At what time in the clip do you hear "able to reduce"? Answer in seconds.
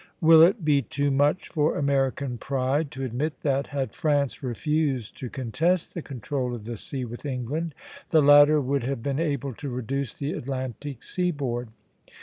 9.19-10.15